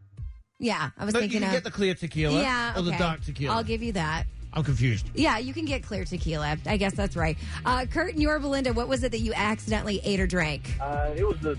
Yeah, 0.60 0.90
I 0.98 1.06
was 1.06 1.14
But 1.14 1.22
thinking 1.22 1.36
you 1.42 1.48
can 1.48 1.56
of 1.56 1.64
get 1.64 1.64
the 1.64 1.72
clear 1.72 1.94
tequila 1.94 2.42
yeah, 2.42 2.76
or 2.78 2.82
the 2.82 2.92
dark 2.92 3.24
tequila. 3.24 3.56
I'll 3.56 3.64
give 3.64 3.82
you 3.84 3.94
that. 3.94 4.26
I'm 4.58 4.64
confused. 4.64 5.08
Yeah, 5.14 5.38
you 5.38 5.54
can 5.54 5.66
get 5.66 5.84
clear 5.84 6.04
tequila. 6.04 6.58
I 6.66 6.78
guess 6.78 6.96
that's 6.96 7.16
right. 7.16 7.38
Uh, 7.64 7.86
Kurt 7.86 8.14
and 8.14 8.22
Yorba 8.22 8.48
Linda, 8.48 8.74
what 8.74 8.88
was 8.88 9.04
it 9.04 9.12
that 9.12 9.20
you 9.20 9.32
accidentally 9.36 10.02
ate 10.04 10.20
or 10.20 10.26
drank? 10.26 10.76
Uh, 10.82 11.12
it 11.16 11.28
was 11.28 11.38
a 11.46 11.56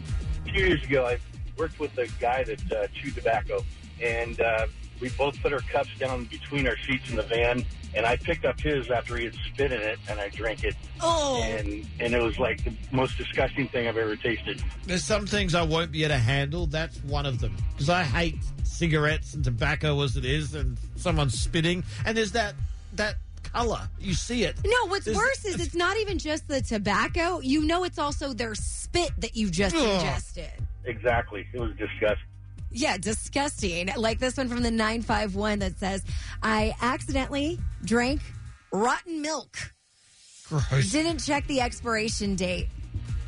few 0.51 0.67
years 0.67 0.83
ago. 0.83 1.07
I 1.07 1.19
worked 1.57 1.79
with 1.79 1.97
a 1.97 2.09
guy 2.21 2.43
that 2.43 2.73
uh, 2.73 2.89
chewed 2.93 3.15
tobacco, 3.15 3.65
and 4.03 4.41
uh, 4.41 4.67
we 5.01 5.11
both 5.11 5.41
put 5.41 5.53
our 5.53 5.61
cups 5.61 5.91
down 6.01 6.25
between 6.25 6.67
our 6.67 6.77
seats 6.77 7.09
in 7.09 7.15
the 7.15 7.23
van. 7.23 7.65
And 7.95 8.05
I 8.05 8.17
picked 8.17 8.45
up 8.45 8.61
his 8.61 8.91
after 8.91 9.17
he 9.17 9.27
had 9.27 9.35
spit 9.47 9.71
in 9.71 9.81
it, 9.81 10.01
and 10.11 10.19
I 10.19 10.29
drank 10.31 10.65
it. 10.65 10.75
Oh, 11.01 11.41
And 11.43 11.87
and 12.01 12.13
it 12.15 12.21
was 12.21 12.37
like 12.41 12.65
the 12.65 12.75
most 12.91 13.17
disgusting 13.17 13.69
thing 13.69 13.87
I've 13.87 13.97
ever 13.97 14.17
tasted. 14.17 14.61
There's 14.87 15.05
some 15.05 15.25
things 15.25 15.55
I 15.55 15.63
won't 15.63 15.93
be 15.93 16.03
able 16.03 16.15
to 16.15 16.19
handle. 16.19 16.67
That's 16.67 16.99
one 17.05 17.27
of 17.27 17.39
them. 17.39 17.57
Because 17.73 17.89
I 17.91 18.03
hate 18.03 18.39
cigarettes 18.65 19.35
and 19.35 19.45
tobacco 19.45 20.01
as 20.03 20.17
it 20.17 20.25
is, 20.25 20.55
and 20.57 20.77
someone 20.97 21.31
spitting. 21.31 21.85
And 22.05 22.17
there's 22.17 22.33
that 22.33 22.55
that 22.95 23.17
color. 23.53 23.89
You 23.99 24.15
see 24.15 24.45
it. 24.45 24.57
No, 24.65 24.87
what's 24.89 25.05
There's- 25.05 25.17
worse 25.17 25.45
is 25.45 25.61
it's 25.61 25.75
not 25.75 25.97
even 25.99 26.19
just 26.19 26.49
the 26.49 26.61
tobacco. 26.61 27.41
You 27.41 27.65
know, 27.65 27.85
it's 27.85 27.99
also 27.99 28.33
their 28.33 28.55
spit 28.55 29.11
that 29.19 29.37
you 29.37 29.51
just 29.51 29.75
Ugh. 29.75 29.83
ingested. 29.83 30.51
Exactly, 30.85 31.47
it 31.53 31.61
was 31.61 31.71
disgusting. 31.77 32.25
Yeah, 32.71 32.99
disgusting. 32.99 33.89
Like 33.97 34.19
this 34.19 34.37
one 34.37 34.49
from 34.49 34.63
the 34.63 34.71
951 34.71 35.61
that 35.61 35.79
says, 35.79 36.05
I 36.43 36.75
accidentally 36.83 37.59
drank 37.85 38.21
rotten 38.73 39.23
milk. 39.23 39.57
Gross. 40.49 40.91
Didn't 40.91 41.19
check 41.19 41.47
the 41.47 41.61
expiration 41.61 42.35
date. 42.37 42.69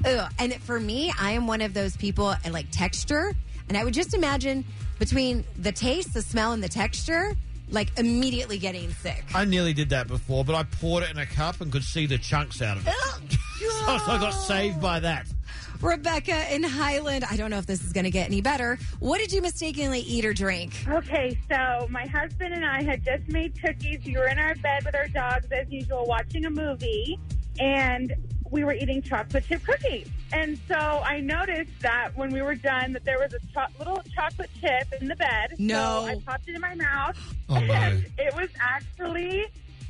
Ugh. 0.05 0.31
And 0.38 0.55
for 0.62 0.79
me, 0.81 1.12
I 1.19 1.33
am 1.33 1.47
one 1.47 1.61
of 1.62 1.75
those 1.75 1.97
people 1.97 2.35
I 2.45 2.49
like 2.50 2.67
texture. 2.71 3.33
And 3.69 3.76
I 3.79 3.85
would 3.85 3.95
just 3.95 4.14
imagine 4.14 4.64
between 4.99 5.45
the 5.57 5.73
taste, 5.73 6.12
the 6.14 6.23
smell, 6.23 6.52
and 6.52 6.62
the 6.62 6.69
texture, 6.69 7.35
like 7.71 7.99
immediately 7.99 8.59
getting 8.59 8.91
sick. 8.93 9.25
I 9.35 9.45
nearly 9.45 9.73
did 9.73 9.91
that 9.91 10.09
before, 10.09 10.45
but 10.45 10.55
I 10.55 10.65
poured 10.65 11.05
it 11.05 11.11
in 11.11 11.19
a 11.19 11.27
cup 11.27 11.61
and 11.61 11.71
could 11.71 11.85
see 11.85 12.07
the 12.07 12.19
chunks 12.19 12.62
out 12.62 12.77
of 12.77 12.87
it. 12.87 12.95
Oh, 12.97 13.21
so, 13.59 13.99
so 14.07 14.12
I 14.12 14.19
got 14.19 14.31
saved 14.31 14.81
by 14.81 15.00
that. 15.00 15.27
Rebecca 15.81 16.55
in 16.55 16.62
Highland, 16.62 17.25
I 17.31 17.37
don't 17.37 17.50
know 17.50 17.57
if 17.57 17.65
this 17.65 17.83
is 17.83 17.93
going 17.95 18.05
to 18.05 18.11
get 18.11 18.27
any 18.27 18.43
better. 18.43 18.79
What 18.99 19.19
did 19.19 19.33
you 19.33 19.41
mistakenly 19.41 20.00
eat 20.00 20.27
or 20.27 20.35
drink? 20.35 20.75
Okay, 20.87 21.39
so 21.50 21.89
my 21.91 22.07
husband 22.07 22.53
and 22.53 22.67
I 22.67 22.83
had 22.83 23.03
just 23.03 23.27
made 23.29 23.59
cookies. 23.61 24.00
We 24.05 24.15
were 24.15 24.27
in 24.27 24.39
our 24.39 24.55
bed 24.57 24.85
with 24.85 24.95
our 24.95 25.09
dogs 25.09 25.47
as 25.50 25.71
usual, 25.71 26.05
watching 26.05 26.45
a 26.45 26.50
movie, 26.50 27.19
and 27.59 28.15
we 28.50 28.64
were 28.64 28.73
eating 28.73 29.00
chocolate 29.02 29.45
chip 29.47 29.62
cookies. 29.64 30.09
And 30.33 30.59
so 30.69 30.75
I 30.75 31.21
noticed 31.21 31.71
that 31.80 32.11
when 32.16 32.30
we 32.33 32.42
were 32.42 32.54
done, 32.54 32.92
that 32.92 33.04
there 33.04 33.19
was 33.19 33.33
a 33.35 33.38
cho- 33.52 33.66
little 33.78 34.02
chocolate 34.14 34.50
chip 34.61 34.92
in 35.00 35.09
the 35.09 35.16
bed. 35.16 35.54
No. 35.59 36.02
So 36.02 36.07
I 36.07 36.14
popped 36.26 36.49
it 36.49 36.54
in 36.54 36.61
my 36.61 36.75
mouth, 36.75 37.16
Oh, 37.49 37.59
no. 37.59 37.73
and 37.73 38.04
it 38.19 38.35
was 38.35 38.49
actually 38.61 39.47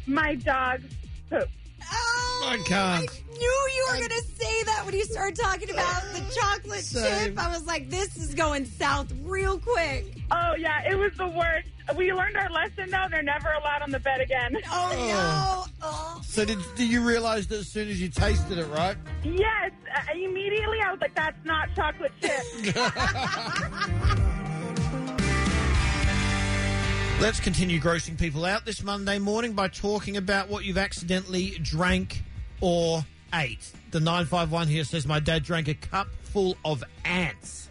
my 0.07 0.35
dog's 0.35 0.93
poop. 1.29 1.49
Oh, 1.93 2.10
I 2.43 2.57
can't. 2.65 3.11
knew 3.41 3.69
you 3.75 3.87
were 3.91 3.97
going 3.97 4.09
to 4.09 4.25
say 4.39 4.63
that 4.65 4.83
when 4.85 4.95
you 4.95 5.05
started 5.05 5.37
talking 5.37 5.71
about 5.71 6.03
the 6.13 6.23
chocolate 6.35 6.85
Same. 6.85 7.31
chip. 7.31 7.39
I 7.39 7.49
was 7.49 7.67
like, 7.67 7.91
this 7.91 8.17
is 8.17 8.35
going 8.35 8.67
south 8.67 9.13
real 9.23 9.59
quick. 9.59 10.07
Oh 10.31 10.55
yeah, 10.57 10.89
it 10.89 10.97
was 10.97 11.13
the 11.17 11.29
worst. 11.29 11.69
We 11.97 12.13
learned 12.13 12.37
our 12.37 12.51
lesson 12.51 12.91
though. 12.91 13.07
They're 13.11 13.23
never 13.23 13.49
allowed 13.51 13.83
on 13.83 13.91
the 13.91 13.99
bed 13.99 14.21
again. 14.21 14.57
Oh, 14.71 14.91
no. 14.93 15.65
Oh. 15.83 16.21
So 16.25 16.45
did, 16.45 16.59
did 16.77 16.89
you 16.89 17.03
realize 17.03 17.47
that 17.49 17.59
as 17.59 17.69
soon 17.69 17.89
as 17.89 18.01
you 18.01 18.09
tasted 18.09 18.59
it, 18.59 18.67
right? 18.67 18.97
Yes, 19.25 19.73
uh, 19.95 20.13
immediately 20.13 20.79
I 20.81 20.93
was 20.93 21.01
like, 21.01 21.15
"That's 21.15 21.45
not 21.45 21.69
chocolate 21.75 22.13
chip." 22.21 22.75
Let's 27.21 27.41
continue 27.41 27.79
grossing 27.81 28.19
people 28.19 28.45
out 28.47 28.65
this 28.65 28.83
Monday 28.83 29.19
morning 29.19 29.53
by 29.53 29.69
talking 29.69 30.17
about 30.17 30.49
what 30.49 30.65
you've 30.65 30.79
accidentally 30.79 31.51
drank 31.63 32.23
or 32.61 33.05
ate. 33.35 33.71
The 33.91 34.01
951 34.01 34.69
here 34.69 34.85
says, 34.85 35.07
My 35.07 35.21
dad 35.21 35.43
drank 35.43 35.69
a 35.69 35.75
cup 35.75 36.09
full 36.23 36.57
of 36.65 36.85
ants. 37.05 37.69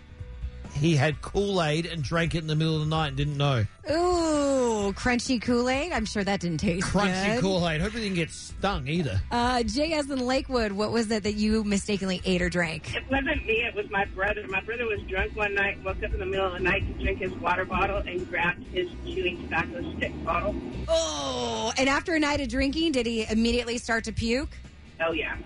He 0.73 0.95
had 0.95 1.21
Kool 1.21 1.61
Aid 1.61 1.85
and 1.87 2.03
drank 2.03 2.35
it 2.35 2.39
in 2.39 2.47
the 2.47 2.55
middle 2.55 2.75
of 2.75 2.81
the 2.81 2.87
night 2.87 3.09
and 3.09 3.17
didn't 3.17 3.37
know. 3.37 3.65
Ooh, 3.89 4.93
crunchy 4.93 5.41
Kool 5.41 5.67
Aid. 5.67 5.91
I'm 5.91 6.05
sure 6.05 6.23
that 6.23 6.39
didn't 6.39 6.59
taste 6.59 6.87
Crunchy 6.87 7.35
good. 7.35 7.41
Kool 7.41 7.67
Aid. 7.67 7.81
Hope 7.81 7.93
you 7.93 7.99
didn't 7.99 8.15
get 8.15 8.29
stung 8.29 8.87
either. 8.87 9.19
Uh, 9.31 9.57
JS 9.57 10.11
in 10.11 10.25
Lakewood, 10.25 10.71
what 10.71 10.91
was 10.91 11.11
it 11.11 11.23
that 11.23 11.33
you 11.33 11.63
mistakenly 11.63 12.21
ate 12.23 12.41
or 12.41 12.49
drank? 12.49 12.95
It 12.95 13.03
wasn't 13.09 13.45
me, 13.45 13.63
it 13.63 13.75
was 13.75 13.89
my 13.89 14.05
brother. 14.05 14.45
My 14.47 14.61
brother 14.61 14.85
was 14.85 15.01
drunk 15.09 15.35
one 15.35 15.53
night, 15.55 15.83
woke 15.83 16.01
up 16.03 16.13
in 16.13 16.19
the 16.19 16.25
middle 16.25 16.47
of 16.47 16.53
the 16.53 16.59
night 16.59 16.85
to 16.87 17.03
drink 17.03 17.19
his 17.19 17.33
water 17.33 17.65
bottle 17.65 17.97
and 17.97 18.29
grabbed 18.29 18.63
his 18.67 18.87
chewing 19.05 19.41
tobacco 19.43 19.81
stick 19.97 20.13
bottle. 20.23 20.55
Oh, 20.87 21.73
and 21.77 21.89
after 21.89 22.13
a 22.13 22.19
night 22.19 22.39
of 22.41 22.47
drinking, 22.47 22.93
did 22.93 23.05
he 23.05 23.25
immediately 23.29 23.77
start 23.79 24.05
to 24.05 24.13
puke? 24.13 24.55
Oh, 25.01 25.11
yeah. 25.11 25.35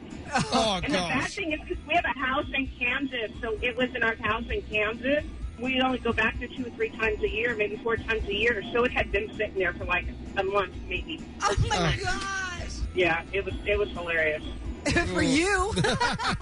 Oh, 0.51 0.79
And 0.83 0.91
the 0.93 0.97
bad 0.97 1.27
thing 1.29 1.51
is, 1.53 1.59
because 1.67 1.83
we 1.87 1.93
have 1.93 2.05
a 2.05 2.19
house 2.19 2.45
in 2.55 2.67
Kansas, 2.79 3.31
so 3.41 3.55
it 3.61 3.77
was 3.77 3.89
in 3.95 4.01
our 4.03 4.15
house 4.15 4.43
in 4.49 4.61
Kansas. 4.63 5.23
We 5.59 5.79
only 5.79 5.99
go 5.99 6.11
back 6.11 6.39
there 6.39 6.47
two 6.47 6.65
or 6.65 6.69
three 6.71 6.89
times 6.89 7.21
a 7.21 7.29
year, 7.29 7.55
maybe 7.55 7.77
four 7.77 7.97
times 7.97 8.23
a 8.27 8.33
year. 8.33 8.63
So 8.73 8.83
it 8.83 8.91
had 8.91 9.11
been 9.11 9.29
sitting 9.37 9.59
there 9.59 9.73
for 9.73 9.85
like 9.85 10.05
a 10.37 10.43
month, 10.43 10.73
maybe. 10.89 11.21
Oh 11.43 11.55
my 11.69 11.95
gosh. 12.03 12.71
Yeah, 12.95 13.23
it 13.31 13.45
was 13.45 13.53
it 13.65 13.77
was 13.77 13.89
hilarious. 13.89 14.43
For 15.13 15.21
you. 15.21 15.73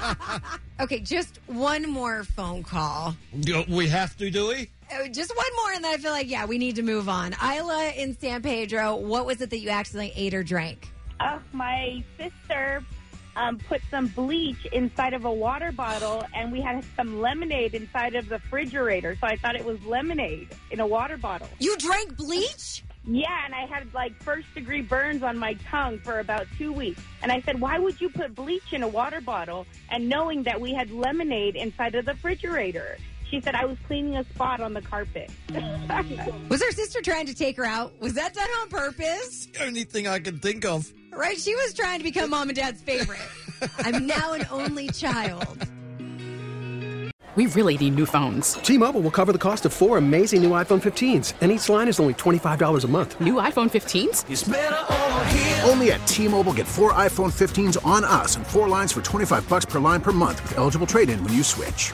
okay, 0.79 0.99
just 0.99 1.39
one 1.47 1.89
more 1.89 2.23
phone 2.23 2.63
call. 2.63 3.15
We 3.67 3.87
have 3.89 4.15
to, 4.17 4.31
do 4.31 4.47
we? 4.47 4.69
Uh, 4.91 5.07
Just 5.09 5.35
one 5.35 5.45
more, 5.61 5.73
and 5.73 5.83
then 5.83 5.93
I 5.93 5.97
feel 5.97 6.11
like, 6.11 6.29
yeah, 6.29 6.45
we 6.45 6.57
need 6.57 6.75
to 6.77 6.81
move 6.81 7.07
on. 7.07 7.33
Isla 7.43 7.91
in 7.95 8.17
San 8.17 8.41
Pedro, 8.41 8.95
what 8.95 9.25
was 9.25 9.41
it 9.41 9.49
that 9.51 9.59
you 9.59 9.69
accidentally 9.69 10.11
ate 10.15 10.33
or 10.33 10.43
drank? 10.43 10.89
Oh, 11.19 11.39
my 11.53 12.03
sister 12.17 12.83
um, 13.35 13.57
put 13.57 13.81
some 13.89 14.07
bleach 14.07 14.65
inside 14.71 15.13
of 15.13 15.25
a 15.25 15.31
water 15.31 15.71
bottle, 15.71 16.23
and 16.33 16.51
we 16.51 16.61
had 16.61 16.83
some 16.95 17.21
lemonade 17.21 17.73
inside 17.73 18.15
of 18.15 18.29
the 18.29 18.35
refrigerator. 18.35 19.15
So 19.19 19.27
I 19.27 19.35
thought 19.35 19.55
it 19.55 19.65
was 19.65 19.81
lemonade 19.83 20.49
in 20.71 20.79
a 20.79 20.87
water 20.87 21.17
bottle. 21.17 21.47
You 21.59 21.77
drank 21.77 22.17
bleach? 22.17 22.83
Yeah, 23.05 23.45
and 23.45 23.55
I 23.55 23.65
had 23.65 23.91
like 23.93 24.13
first 24.21 24.53
degree 24.53 24.81
burns 24.81 25.23
on 25.23 25.37
my 25.37 25.53
tongue 25.69 25.99
for 25.99 26.19
about 26.19 26.45
two 26.57 26.71
weeks. 26.71 27.01
And 27.23 27.31
I 27.31 27.41
said, 27.41 27.59
Why 27.59 27.79
would 27.79 27.99
you 27.99 28.09
put 28.09 28.35
bleach 28.35 28.73
in 28.73 28.83
a 28.83 28.87
water 28.87 29.21
bottle? 29.21 29.65
And 29.89 30.07
knowing 30.07 30.43
that 30.43 30.61
we 30.61 30.73
had 30.73 30.91
lemonade 30.91 31.55
inside 31.55 31.95
of 31.95 32.05
the 32.05 32.13
refrigerator. 32.13 32.97
She 33.31 33.39
said, 33.39 33.55
I 33.55 33.63
was 33.63 33.77
cleaning 33.87 34.17
a 34.17 34.25
spot 34.25 34.59
on 34.59 34.73
the 34.73 34.81
carpet. 34.81 35.31
Was 36.49 36.61
her 36.61 36.71
sister 36.71 37.01
trying 37.01 37.27
to 37.27 37.33
take 37.33 37.55
her 37.55 37.63
out? 37.63 37.97
Was 38.01 38.15
that 38.15 38.33
done 38.33 38.49
on 38.61 38.67
purpose? 38.67 39.45
The 39.53 39.63
only 39.63 39.85
thing 39.85 40.05
I 40.05 40.19
can 40.19 40.39
think 40.39 40.65
of. 40.65 40.91
Right? 41.11 41.37
She 41.37 41.55
was 41.55 41.73
trying 41.73 41.99
to 41.99 42.03
become 42.03 42.29
mom 42.29 42.49
and 42.49 42.55
dad's 42.55 42.81
favorite. 42.81 43.19
I'm 43.79 44.07
now 44.07 44.33
an 44.33 44.45
only 44.49 44.89
child. 44.89 45.67
We 47.35 47.45
really 47.47 47.77
need 47.77 47.95
new 47.95 48.05
phones. 48.05 48.55
T-Mobile 48.55 48.99
will 48.99 49.11
cover 49.11 49.31
the 49.31 49.37
cost 49.39 49.65
of 49.65 49.71
four 49.71 49.97
amazing 49.97 50.43
new 50.43 50.49
iPhone 50.49 50.81
15s, 50.81 51.33
and 51.39 51.49
each 51.49 51.69
line 51.69 51.87
is 51.87 51.97
only 51.97 52.13
$25 52.13 52.83
a 52.83 52.87
month. 52.89 53.21
New 53.21 53.35
iPhone 53.35 53.69
15s? 53.71 55.65
Only 55.69 55.93
at 55.93 56.05
T-Mobile 56.05 56.51
get 56.51 56.67
four 56.67 56.91
iPhone 56.91 57.31
15s 57.31 57.83
on 57.85 58.03
us 58.03 58.35
and 58.35 58.45
four 58.45 58.67
lines 58.67 58.91
for 58.91 59.01
25 59.01 59.47
bucks 59.47 59.63
per 59.63 59.79
line 59.79 60.01
per 60.01 60.11
month 60.11 60.43
with 60.43 60.57
eligible 60.57 60.85
trade-in 60.85 61.23
when 61.23 61.31
you 61.31 61.41
switch. 61.43 61.93